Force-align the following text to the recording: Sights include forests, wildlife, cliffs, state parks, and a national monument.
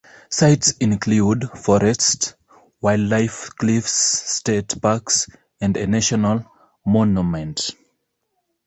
Sights 0.31 0.71
include 0.79 1.47
forests, 1.51 2.33
wildlife, 2.81 3.51
cliffs, 3.55 3.93
state 3.93 4.81
parks, 4.81 5.27
and 5.59 5.77
a 5.77 5.85
national 5.85 6.43
monument. 6.83 7.75